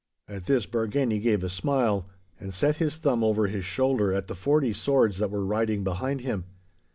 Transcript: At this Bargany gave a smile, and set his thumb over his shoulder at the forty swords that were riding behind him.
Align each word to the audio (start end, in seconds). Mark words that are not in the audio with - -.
At 0.27 0.47
this 0.47 0.65
Bargany 0.65 1.21
gave 1.21 1.43
a 1.43 1.47
smile, 1.49 2.07
and 2.39 2.51
set 2.51 2.77
his 2.77 2.97
thumb 2.97 3.23
over 3.23 3.45
his 3.45 3.65
shoulder 3.65 4.11
at 4.11 4.25
the 4.25 4.33
forty 4.33 4.73
swords 4.73 5.19
that 5.19 5.29
were 5.29 5.45
riding 5.45 5.83
behind 5.83 6.21
him. 6.21 6.45